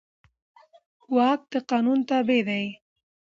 [1.15, 2.63] واک د قانون تابع دی.